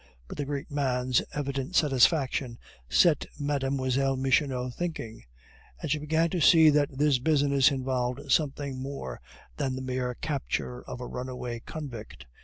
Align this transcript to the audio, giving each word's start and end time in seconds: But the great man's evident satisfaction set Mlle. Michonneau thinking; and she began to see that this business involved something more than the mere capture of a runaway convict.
But 0.27 0.37
the 0.39 0.45
great 0.45 0.71
man's 0.71 1.21
evident 1.31 1.75
satisfaction 1.75 2.57
set 2.89 3.27
Mlle. 3.39 4.15
Michonneau 4.17 4.71
thinking; 4.71 5.25
and 5.79 5.91
she 5.91 5.99
began 5.99 6.31
to 6.31 6.41
see 6.41 6.71
that 6.71 6.97
this 6.97 7.19
business 7.19 7.69
involved 7.69 8.31
something 8.31 8.81
more 8.81 9.21
than 9.57 9.75
the 9.75 9.83
mere 9.83 10.15
capture 10.15 10.81
of 10.81 11.01
a 11.01 11.05
runaway 11.05 11.59
convict. 11.59 12.25